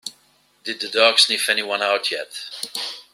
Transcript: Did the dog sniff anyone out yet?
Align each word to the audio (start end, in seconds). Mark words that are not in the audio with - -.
Did 0.63 0.79
the 0.79 0.89
dog 0.89 1.19
sniff 1.19 1.47
anyone 1.47 1.83
out 1.83 2.09
yet? 2.09 2.33